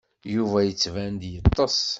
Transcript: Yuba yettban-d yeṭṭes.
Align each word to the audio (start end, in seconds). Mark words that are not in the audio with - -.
Yuba 0.33 0.59
yettban-d 0.63 1.23
yeṭṭes. 1.33 1.79